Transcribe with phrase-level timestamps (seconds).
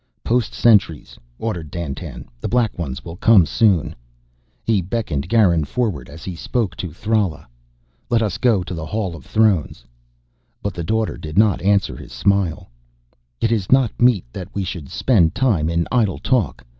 [0.23, 2.25] "Post sentries," ordered Dandtan.
[2.39, 3.93] "The Black Ones will come soon."
[4.63, 7.45] He beckoned Garin forward as he spoke to Thrala:
[8.09, 9.85] "Let us go to the Hall of Thrones."
[10.63, 12.67] But the Daughter did not answer his smile.
[13.39, 16.65] "It is not meet that we should spend time in idle talk.